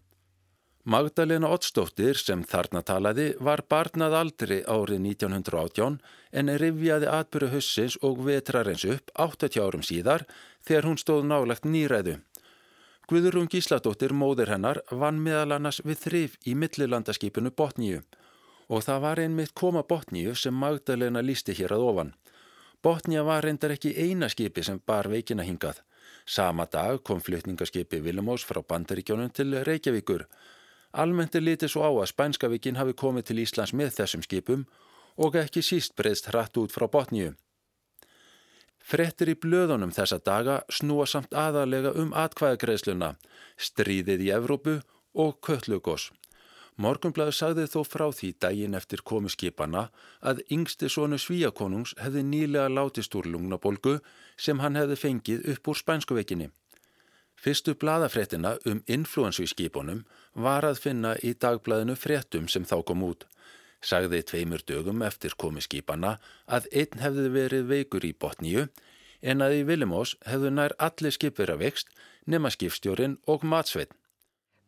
[0.91, 5.99] Magdalena Ottsdóttir sem þarna talaði var barnað aldri árið 1918
[6.41, 10.25] en rivjaði atbyrju hussins og vetrarins upp 80 árum síðar
[10.65, 12.17] þegar hún stóð nálagt nýræðu.
[13.11, 18.01] Guðrún Gísladóttir, móðir hennar, vann meðal annars við þrif í millilandaskipinu Botníu
[18.71, 22.15] og það var einmitt koma Botníu sem Magdalena lísti hér að ofan.
[22.83, 25.83] Botníu var reyndar ekki eina skipi sem bar veikina hingað.
[26.25, 30.29] Sama dag kom flutningaskipi Vilmós frá Bandaríkjónum til Reykjavíkur
[30.93, 34.65] Almennt er litið svo á að Spænskavíkin hafi komið til Íslands með þessum skipum
[35.23, 37.37] og ekki síst breyðst hratt út frá botníu.
[38.81, 43.13] Frettir í blöðunum þessa daga snúa samt aðalega um atkvæðagreðsluna,
[43.55, 44.81] stríðið í Evrópu
[45.15, 46.09] og köllugos.
[46.81, 49.83] Morgunblæður sagði þó frá því daginn eftir komu skipana
[50.25, 53.99] að yngsti sonu Svíakonungs hefði nýlega látist úr lungnabolgu
[54.41, 56.49] sem hann hefði fengið upp úr Spænskuvekinni.
[57.41, 60.03] Fyrstu bladafréttina um influensu í skipunum
[60.47, 63.29] var að finna í dagblæðinu fréttum sem þá kom út.
[63.85, 66.17] Sagði tveimur dögum eftir komi skipana
[66.49, 68.69] að einn hefði verið veikur í botníu
[69.21, 73.97] en að í Vilimós hefðu nær allir skip verið að vext nema skipstjórin og matsveitn.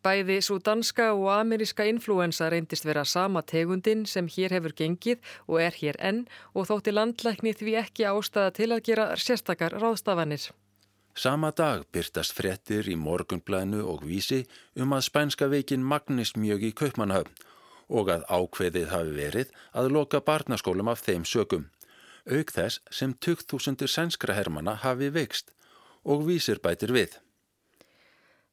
[0.02, 5.60] Bæði svo danska og ameríska influensa reyndist vera sama tegundin sem hér hefur gengið og
[5.62, 10.50] er hér enn og þótti landlækni því ekki ástæða til að gera sérstakar ráðstafanir.
[11.14, 14.42] Sama dag byrtast frettir í morgunblænu og vísi
[14.74, 17.50] um að spænska veikin magnist mjög í kaupmannahöfn
[17.92, 21.68] og að ákveðið hafi verið að loka barnaskólum af þeim sökum.
[22.26, 25.54] Auk þess sem 2000 sænskra hermana hafi veikst
[26.02, 27.20] og vísir bætir við.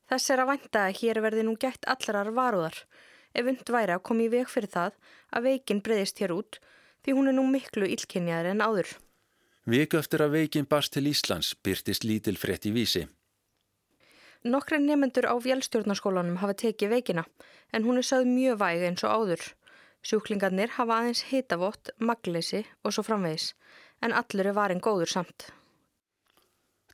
[0.10, 2.80] Þess er að vænta að hér verði nú gætt allarar varúðar
[3.38, 4.96] ef und væri að koma í veg fyrir það
[5.36, 6.58] að veikin breyðist hér út
[7.06, 8.90] því hún er nú miklu illkynjaður en áður.
[9.70, 13.06] Viku eftir að veikin barst til Íslands byrtist lítil frétt í vísi.
[14.50, 17.26] Nokkri nefnendur á vélstjórnarskólanum hafa tekið veikina
[17.76, 19.46] en hún er sögð mjög væg eins og áður.
[20.02, 23.52] Sjúklingarnir hafa aðeins hitavott, magleysi og svo framvegis
[24.02, 25.50] en allur er varin góður samt.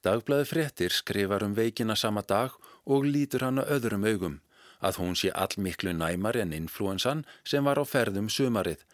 [0.05, 4.41] Dagblæði fréttir skrifar um veikina sama dag og lítur hana öðrum augum
[4.85, 8.85] að hún sé allmiklu næmar en influensan sem var á ferðum sumarið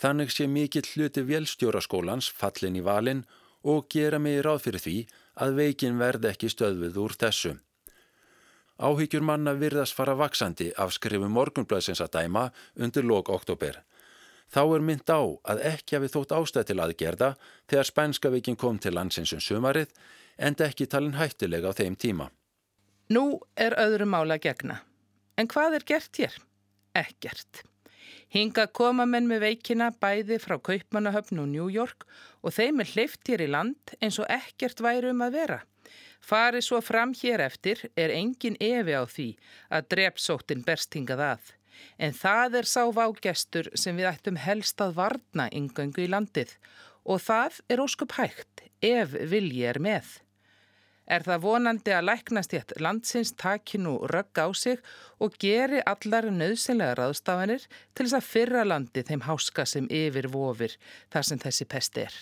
[0.00, 3.22] Þannig sé mikill hluti vélstjóraskólans fallin í valin
[3.62, 4.96] og gera mig ráð fyrir því
[5.44, 7.54] að veikin verði ekki stöðvið úr þessu.
[8.74, 13.84] Áhyggjur manna virðast fara vaksandi af skrifu morgunblöðsins að dæma undir lok oktober.
[14.50, 17.30] Þá er mynd á að ekki hafi þótt ástæð til aðgerða
[17.70, 19.94] þegar spænska veikin kom til landsins um sumarið
[20.36, 22.28] en ekki talin hættilega á þeim tíma.
[23.12, 24.78] Nú er öðru mála gegna.
[25.36, 26.36] En hvað er gert hér?
[26.96, 27.60] Ekkert.
[28.32, 32.06] Hinga koma menn með veikina bæði frá Kaupmannahöfn og New York
[32.40, 35.60] og þeim er hleyft hér í land eins og ekkert væri um að vera.
[36.24, 39.28] Farið svo fram hér eftir er engin evi á því
[39.68, 41.52] að drepsóttin berst hingað að.
[42.00, 46.56] En það er sá vágestur sem við ættum helst að varna yngöngu í landið
[47.04, 50.23] og það er óskup hægt ef vilji er með
[51.06, 54.80] er það vonandi að læknast hétt landsins taki nú rögg á sig
[55.20, 60.78] og geri allar nöðsynlega ráðstafanir til þess að fyrra landi þeim háska sem yfir vofir
[61.12, 62.14] þar sem þessi pest er.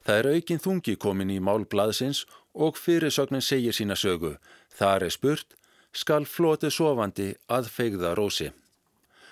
[0.00, 4.38] Það er aukinn þungi komin í málblaðsins og fyrirsögnin segir sína sögu.
[4.72, 5.54] Þar er spurt,
[5.92, 8.48] skal flotið sofandi að feigða rósi.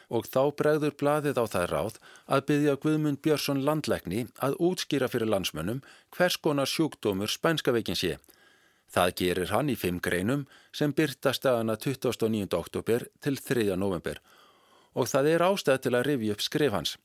[0.09, 1.97] Og þá bregður blaðið á það ráð
[2.33, 5.83] að byggja Guðmund Björnsson landleikni að útskýra fyrir landsmönnum
[6.17, 8.17] hvers konar sjúkdómur spænskaveikin sé
[8.89, 12.49] Það gerir hann í fimm greinum sem byrtast aðana 29.
[12.57, 13.77] oktober til 3.
[13.77, 14.21] november
[14.99, 16.97] og það er ástæð til að rifja upp skrif hans.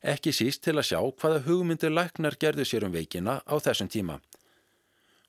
[0.00, 4.20] Ekki síst til að sjá hvaða hugmyndir læknar gerðu sér um veikina á þessum tíma.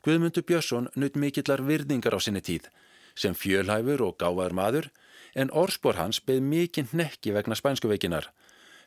[0.05, 2.69] Guðmundur Björnsson nutt mikillar virðingar á sinni tíð
[3.15, 4.89] sem fjölhæfur og gáðar maður
[5.35, 8.29] en orspor hans beð mikinn nekki vegna spænsku veikinar.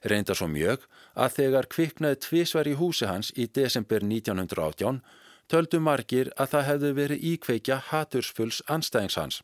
[0.05, 0.85] Reyndar svo mjög
[1.19, 5.01] að þegar kviknaði tvísvar í húsi hans í desember 1918
[5.49, 9.43] töldu margir að það hefði verið íkveikja hatursfulls anstæðingshans.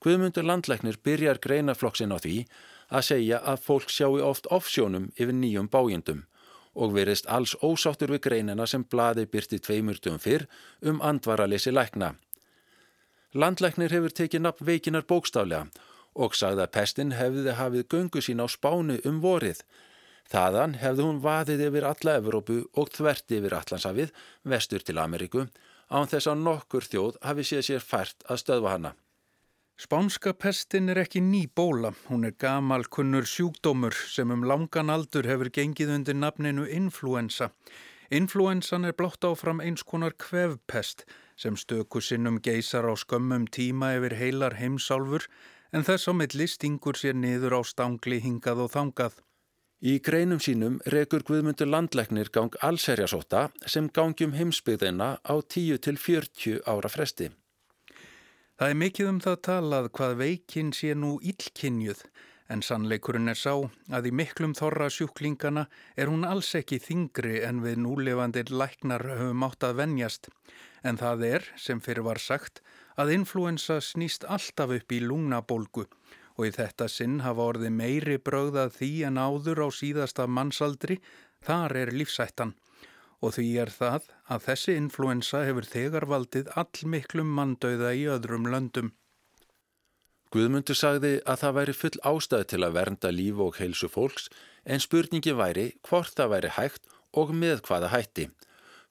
[0.00, 2.36] Guðmundur landleiknir byrjar greinaflokksinn á því
[2.88, 6.24] að segja að fólk sjáu oft offsjónum yfir nýjum bájendum
[6.74, 10.46] og verist alls ósáttur við greinina sem blaði byrti tveimurtum fyrr
[10.80, 12.14] um andvaralessi lækna.
[13.34, 15.66] Landleiknir hefur tekið nafn veikinar bókstaflega
[16.14, 19.62] og sagði að pestin hefði hafið göngu sín á spánu um vorið
[20.30, 24.10] Þaðan hefði hún vaðið yfir alla Evrópu og þvert yfir Allandsafið,
[24.46, 25.48] vestur til Ameríku,
[25.90, 28.92] án þess að nokkur þjóð hafi séð sér fært að stöðva hana.
[29.80, 35.26] Spánska pestin er ekki ný bóla, hún er gamal kunnur sjúkdómur sem um langan aldur
[35.26, 37.48] hefur gengið undir nafninu influensa.
[38.12, 41.06] Influensan er blátt áfram eins konar kvefpest
[41.40, 45.26] sem stöku sinnum geysar á skömmum tíma yfir heilar heimsálfur
[45.72, 49.16] en þess á milli stingur sér niður á stangli hingað og þangað.
[49.80, 57.30] Í greinum sínum rekur Guðmundur landleiknir gang allserjasóta sem gangjum heimsbyggðina á 10-40 ára fresti.
[58.60, 62.02] Það er mikið um það talað hvað veikinn sé nú íllkinjuð
[62.52, 63.54] en sannleikurinn er sá
[63.96, 65.64] að í miklum þorra sjúklingana
[65.96, 70.28] er hún alls ekki þingri en við núlefandir læknar höfum átt að venjast.
[70.84, 72.60] En það er, sem fyrir var sagt,
[73.00, 75.88] að influensa snýst alltaf upp í lúnabólgu
[76.40, 80.96] og í þetta sinn hafa orði meiri brögðað því en áður á síðasta mannsaldri,
[81.44, 82.54] þar er lífsættan.
[83.20, 88.94] Og því er það að þessi influensa hefur þegar valdið allmiklum manndauða í öðrum löndum.
[90.32, 94.30] Guðmundur sagði að það væri full ástæð til að vernda líf og heilsu fólks
[94.64, 96.88] en spurningi væri hvort það væri hægt
[97.20, 98.30] og með hvaða hætti.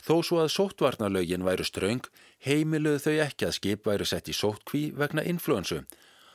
[0.03, 2.03] Þó svo að sóttvarnalögin væru ströng,
[2.43, 5.81] heimiluðu þau ekki að skip væru sett í sóttkví vegna influensu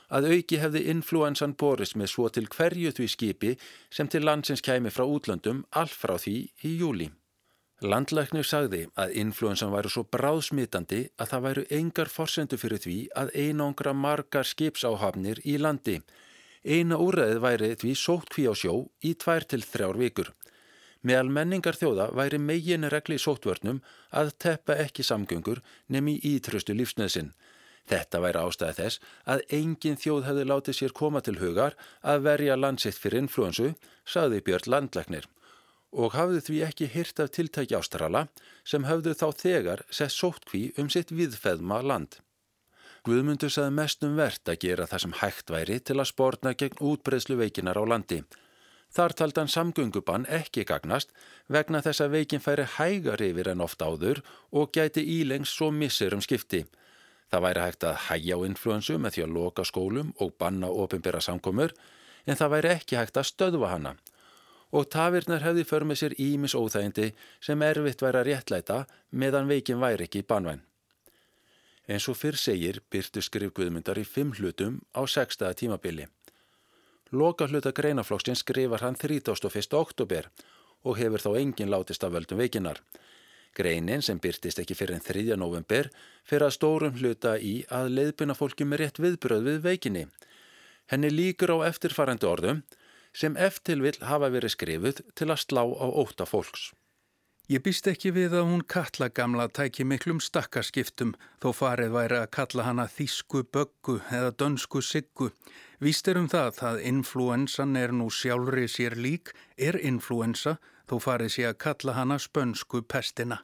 [0.09, 3.53] að auki hefði influensan borist með svo til hverju því skipi
[3.91, 7.11] sem til landsins kæmi frá útlöndum allt frá því í júli.
[7.85, 13.33] Landlæknir sagði að influensan væru svo bráðsmitandi að það væru engar forsendu fyrir því að
[13.35, 15.99] einangra margar skipsáhafnir í landi.
[16.65, 20.31] Eina úrreðið væri því sótt kví á sjó í tvær til þrjár vikur.
[21.05, 23.83] Meðal menningar þjóða væri megin regli sóttvörnum
[24.17, 25.61] að teppa ekki samgöngur
[25.93, 27.35] nefn í ítröstu lífsneðsinn
[27.85, 32.57] Þetta væri ástæði þess að engin þjóð hefði látið sér koma til hugar að verja
[32.57, 33.75] landsitt fyrir influensu,
[34.09, 35.29] saði Björn Landlegnir
[35.95, 38.25] og hafði því ekki hyrt af tiltæki ástrala
[38.67, 42.19] sem hafðu þá þegar sett sóttkví um sitt viðfeðma land.
[43.05, 46.81] Guðmundur saði mest um verðt að gera það sem hægt væri til að spórna gegn
[46.81, 48.23] útbreyslu veikinar á landi.
[48.95, 51.13] Þar taldan samgöngubann ekki gagnast
[51.51, 54.23] vegna þess að veikin færi hægar yfir en oft áður
[54.55, 56.65] og gæti ílengs svo missir um skipti.
[57.35, 61.19] Það væri hægt að hægja á influensu með því að loka skólum og banna ofinbera
[61.25, 61.73] samkomur
[62.31, 63.93] en það væri ekki hægt að stöðva hana.
[64.71, 67.09] Og tafirnar hefði för með sér ímis óþægindi
[67.43, 68.77] sem erfitt væri að réttlæta
[69.11, 70.63] meðan veikin væri ekki í banvæn.
[71.91, 76.07] En svo fyrr segir byrtu skrif Guðmundar í fimm hlutum á sextaða tímabili.
[77.11, 79.75] Loka hluta greinaflokksins skrifar hann 31.
[79.75, 80.31] oktober
[80.87, 82.79] og hefur þá engin látist af völdum veikinar.
[83.55, 85.37] Greinin sem byrtist ekki fyrir en 3.
[85.39, 85.91] november
[86.27, 90.07] fyrir að stórum hluta í að leiðbuna fólki með rétt viðbröð við veikinni.
[90.91, 92.65] Henni líkur á eftirfarandi orðum
[93.15, 96.73] sem eftir vil hafa verið skrifuð til að slá á óta fólks.
[97.45, 101.11] Ég býst ekki við að hún kalla gamla tæki miklum stakkarskiptum
[101.45, 105.29] þó farið væri að kalla hana þísku böggu eða dönsku siggu.
[105.77, 110.57] Víst er um það að influensan er nú sjálfri sér lík, er influensa
[110.89, 113.43] þó farið sé að kalla hana spönsku pestina.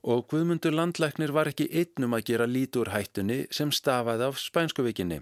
[0.00, 5.20] Og Guðmundur landlæknir var ekki einnum að gera lítur hættunni sem stafaði af spænskuvikinni.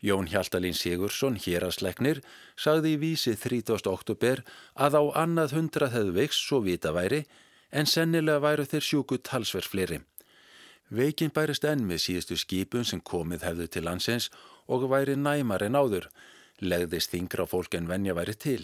[0.00, 2.22] Jón Hjaltalín Sigursson, hérasleknir,
[2.56, 3.84] sagði í vísi 30.
[3.90, 4.40] oktober
[4.72, 7.26] að á annað hundrað hefðu veiks svo vita væri
[7.70, 10.00] en sennilega væru þeir sjúku talsverð fleiri.
[10.90, 14.30] Veikin bærist enn með síðustu skipun sem komið hefðu til landsins
[14.66, 16.08] og væri næmar en áður,
[16.64, 18.62] legðist þingra fólk en venja væri til.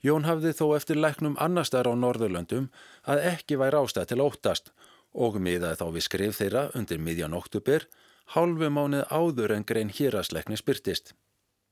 [0.00, 2.70] Jón hafði þó eftir læknum annar starf á Norðurlöndum
[3.04, 4.70] að ekki væri ástæð til óttast
[5.12, 7.84] og miðaði þá við skrif þeirra undir miðjan oktober
[8.34, 11.12] hálfu mánuð áður en grein hýrasleikni spyrtist.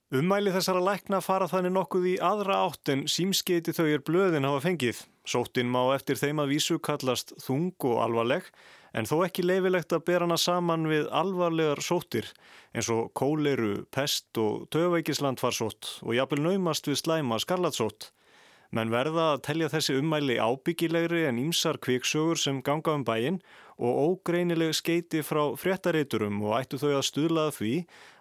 [0.09, 4.62] Ummæli þessara lækna fara þannig nokkuð í aðra átt en símskeiti þau er blöðin hafa
[4.64, 5.03] fengið.
[5.29, 8.49] Sóttin má eftir þeim að vísu kallast þung og alvarleg
[8.97, 12.31] en þó ekki leifilegt að bera hana saman við alvarlegar sóttir
[12.72, 18.09] eins og kóleru, pest og töfveikislandfarsótt og jafnvel naumast við slæma skarlatsótt.
[18.69, 23.39] Menn verða að telja þessi ummæli ábyggilegri en ímsar kviksögur sem ganga um bæin
[23.81, 27.75] og ógreinileg skeiti frá fréttareiturum og ættu þau að stuðlaða því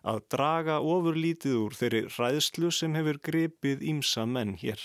[0.08, 4.80] að draga ofurlítið úr þeirri ræðslu sem hefur grepið ímsa menn hér.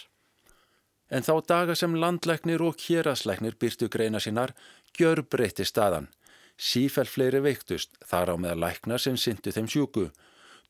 [1.13, 4.57] En þá daga sem landleiknir og hérasleiknir byrtu greina sínar
[4.99, 6.11] gjör breytti staðan.
[6.59, 10.09] Sífæll fleiri veiktust þar á með að lækna sem syndu þeim sjúku.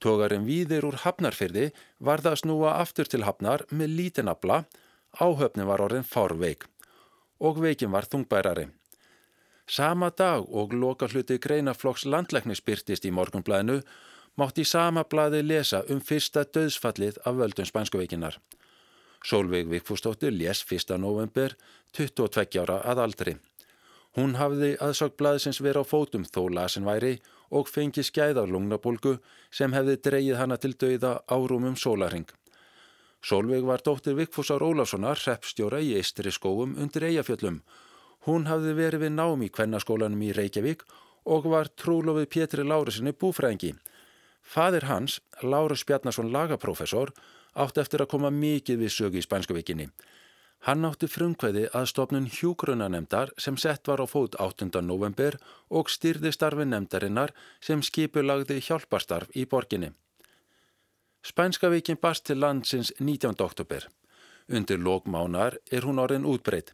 [0.03, 1.71] Tógarinn víðir úr hafnarfyrði
[2.03, 4.65] var það að snúa aftur til hafnar með lítinn abla
[5.21, 6.65] Áhöfni var orðin fárveik
[7.43, 8.69] og veikin var þungbærari.
[9.67, 13.83] Sama dag og loka hluti greinaflokks landleiknis byrtist í morgunblæðinu
[14.41, 18.39] mátti í sama blæði lesa um fyrsta döðsfallið af völdum spænskuveikinar.
[19.23, 20.97] Sólveig Vikfústóttir les 1.
[20.99, 21.55] november
[21.93, 23.37] 22 ára að aldri.
[24.17, 27.19] Hún hafði aðsökt blæðsins verið á fótum þó lasin væri
[27.51, 29.19] og fengi skæðar lungnabólgu
[29.51, 32.27] sem hefði dreyið hana til döiða árumum sólaring.
[33.23, 37.61] Solveig var dóttir Vikfúsar Ólafssonar, reppstjóra í Eistri skóum undir Eyjafjöllum.
[38.27, 40.83] Hún hafði verið við nám í kvennaskólanum í Reykjavík
[41.31, 43.77] og var trúlofið Pétri Lárusinni búfræðingi.
[44.43, 47.15] Fadir hans, Lárus Bjarnason lagaprófessor,
[47.55, 49.89] átti eftir að koma mikið við sögu í Spænskuvikinni.
[50.67, 54.83] Hann átti frumkveði að stopnun hjúgrunanemdar sem sett var á fót 8.
[54.83, 55.39] november
[55.71, 59.95] og styrði starfi nemdarinnar sem skipulagði hjálparstarf í borginni.
[61.23, 63.35] Spænska veikin bast til landsins 19.
[63.39, 63.87] oktober.
[64.49, 66.73] Undir lókmánar er hún orðin útbreytt.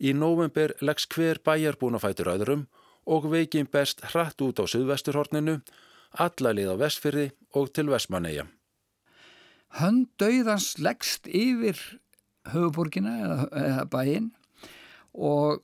[0.00, 2.64] Í november leggs hver bæjarbúna fætur öðrum
[3.04, 5.60] og veikin best hratt út á Suðvesturhorninu,
[6.16, 7.26] allalið á vestfyrði
[7.60, 8.46] og til Vestmanneia.
[9.76, 11.76] Höndauðans leggst yfir
[12.54, 14.32] höfuborgina eða, eða bæin
[15.12, 15.60] og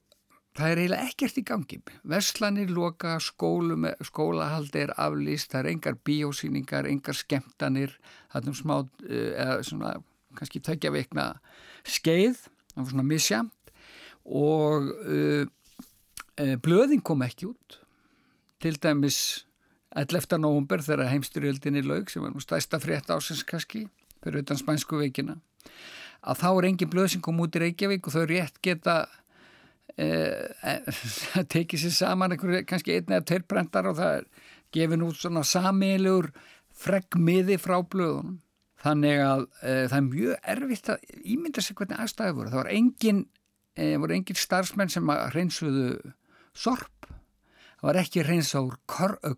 [0.60, 1.78] það er eiginlega ekkert í gangi.
[2.12, 7.96] Veslanir loka, skólum, skólahald er aflýst, það er engar bíósýningar, engar skemtanir,
[8.32, 8.76] það er um smá,
[9.08, 9.94] eh, eða svona
[10.38, 11.26] kannski tökja veikna
[11.88, 13.72] skeið, það var svona misjamt
[14.30, 15.46] og uh,
[16.38, 17.78] uh, blöðin kom ekki út.
[18.60, 19.46] Til dæmis
[19.96, 20.36] 11.
[20.38, 23.86] november þegar heimstyrjöldinni laug sem var nú stæsta frétt ásins kannski
[24.20, 25.40] fyrir utan spænsku veikina
[26.20, 28.96] að þá er engin blöð sem kom út í Reykjavík og þau rétt geta
[29.96, 34.28] það tekið sér saman einhverju, kannski einni eða tveir brentar og það er
[34.74, 36.30] gefin út svona samiðilegur
[36.80, 38.38] fregmiði frá blöðunum.
[38.80, 42.52] Þannig að e, það er mjög erfitt að ímynda sig hvernig aðstæði voru.
[42.52, 43.18] Það var engin,
[43.76, 45.90] e, voru engin starfsmenn sem reynsuðu
[46.56, 47.10] sorp.
[47.80, 48.78] Það var ekki reynsáður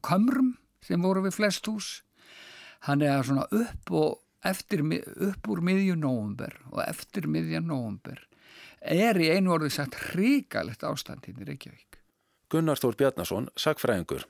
[0.07, 1.91] kömrum sem voru við flest hús.
[2.87, 4.83] Þannig að svona upp og eftir,
[5.31, 8.23] upp úr miðjum nógumber og eftir miðjan nógumber
[8.83, 11.99] er í einu orði sagt hríkalegt ástand hinn í Reykjavík.
[12.53, 14.26] Gunnar Þór Bjarnason, sagfræðingur.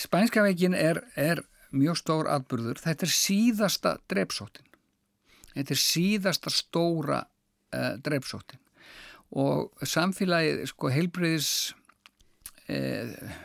[0.00, 1.42] Spænska veikin er, er
[1.74, 2.80] mjög stór atbyrður.
[2.80, 4.68] Þetta er síðasta dreipsóttin.
[5.52, 8.60] Þetta er síðasta stóra uh, dreipsóttin.
[9.36, 11.50] Og samfélagið, sko, heilbreyðis
[12.72, 13.36] uh,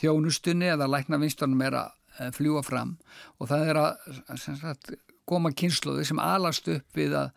[0.00, 2.96] þjónustunni eða lækna vinstunum er að uh, fljúa fram
[3.38, 4.92] og það er að sagt,
[5.28, 7.32] koma kynsluði sem alast upp við að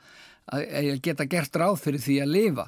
[0.52, 2.66] að geta gert ráð fyrir því að lifa.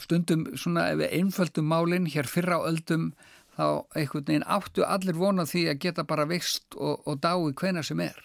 [0.00, 3.10] Stundum svona ef við einföldum málinn hér fyrra á öldum
[3.56, 7.84] þá einhvern veginn áttu allir vona því að geta bara vext og, og dái hvena
[7.84, 8.22] sem er.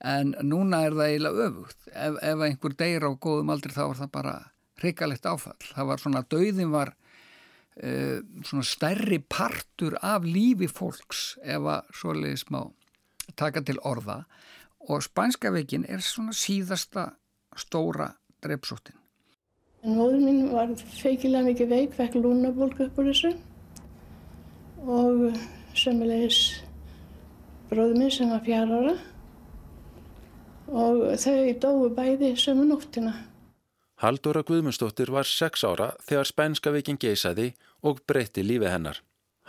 [0.00, 1.80] en núna er það eiginlega öfugt.
[1.92, 4.34] Ef, ef einhver deyr á góðum aldri þá er það bara
[4.80, 5.58] hrikalegt áfall.
[5.74, 6.94] Það var svona, dauðin var
[7.84, 12.62] uh, svona stærri partur af lífi fólks ef að svoleiðis má
[13.36, 14.24] taka til orða
[14.88, 17.10] og spænska veikin er svona síðasta
[17.56, 18.12] stóra
[18.44, 18.96] dreipsóttin.
[19.82, 23.32] En móður mín var feikilega mikið veik, fekk lúnabólku upp úr þessu
[24.84, 25.38] og
[25.76, 26.60] sömulegis
[27.70, 28.94] bróður minn sem var fjár ára
[30.70, 33.14] og þau dói bæði sömu nóttina.
[34.00, 37.50] Haldóra Guðmundsdóttir var sex ára þegar spænska veikin geisaði
[37.84, 39.00] og breytti lífi hennar.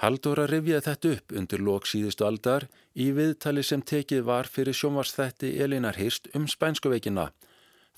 [0.02, 2.66] Haldóra rifjaði þetta upp undir lok síðustu aldar
[2.98, 7.30] í viðtali sem tekið var fyrir sjónvarsþætti Elinar Hirst um spænsku veikina.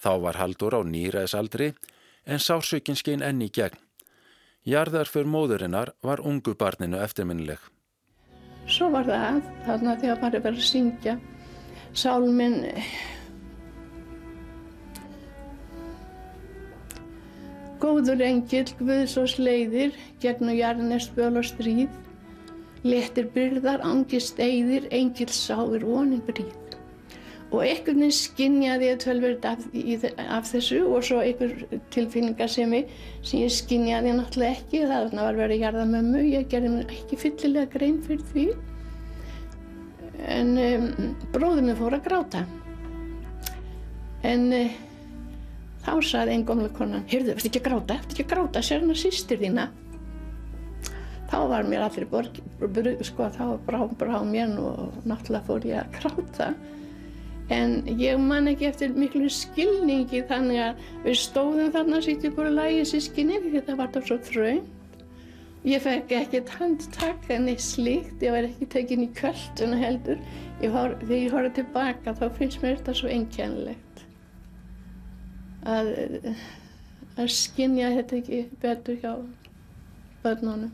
[0.03, 1.71] Þá var Haldóra á nýræðisaldri
[2.27, 3.79] en sársökin skein enni í gegn.
[4.67, 7.59] Jarðar fyrir móðurinnar var ungu barninu eftirminnileg.
[8.67, 11.17] Svo var það að, þarna þegar maður verið að syngja,
[11.93, 12.61] sálminn
[17.83, 19.91] Góður engil, Guðs og sleiðir,
[20.23, 21.91] gegn og jarnest bjöl og stríð,
[22.87, 26.62] letir byrðar, angist eyðir, engil sáir vonin bríð.
[27.53, 29.65] Og einhvern veginn skinnjaði ég tölverð af,
[30.17, 31.51] af þessu og svo einhver
[31.93, 32.79] tilfinningarsemi
[33.21, 34.81] sem ég skinnjaði náttúrulega ekki.
[34.89, 38.47] Það var verið að jarða mömmu, ég gerði mér ekki fyllilega grein fyrir því.
[40.33, 40.89] En um,
[41.35, 42.43] bróður mér fór að gráta.
[44.25, 44.75] En uh,
[45.85, 48.81] þá saði einn gómlega konan, heyrðu, eftir ekki að gráta, eftir ekki að gráta, sér
[48.81, 49.69] hana sýstir þína.
[51.29, 52.37] Þá var mér allir borg,
[53.05, 56.55] sko, þá brá, brá mér og náttúrulega fór ég að gráta.
[57.51, 62.57] En ég man ekki eftir miklu skilningi þannig að við stóðum þarna sýtja ykkur að
[62.59, 64.63] lægi sískinni því þetta var það svo þraun.
[65.63, 70.19] Ég fekk ekkert handtak en eitt slíkt, ég var ekki tekin í kvölduna heldur.
[70.63, 74.03] Ég var, þegar ég horfði tilbaka þá finnst mér þetta svo einkennilegt.
[75.63, 75.91] Að,
[77.15, 79.13] að skinja þetta ekki betur hjá
[80.23, 80.71] börnunum.